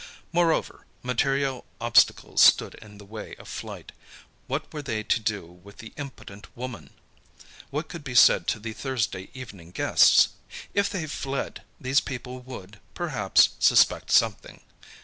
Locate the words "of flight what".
3.35-4.73